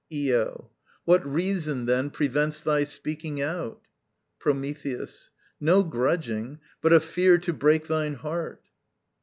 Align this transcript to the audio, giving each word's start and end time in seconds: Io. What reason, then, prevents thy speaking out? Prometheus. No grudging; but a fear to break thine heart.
Io. 0.11 0.71
What 1.05 1.23
reason, 1.23 1.85
then, 1.85 2.09
prevents 2.09 2.63
thy 2.63 2.85
speaking 2.85 3.39
out? 3.39 3.83
Prometheus. 4.39 5.29
No 5.59 5.83
grudging; 5.83 6.59
but 6.81 6.91
a 6.91 6.99
fear 6.99 7.37
to 7.37 7.53
break 7.53 7.85
thine 7.85 8.15
heart. 8.15 8.63